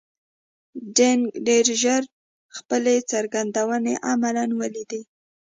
دینګ 0.97 1.21
ډېر 1.47 1.65
ژر 1.81 2.03
خپلې 2.57 2.95
څرګندونې 3.11 3.93
عملاً 4.11 4.45
ولیدې. 4.59 5.01